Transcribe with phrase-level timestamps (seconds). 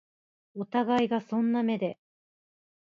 [0.55, 1.99] お互いがそんな目で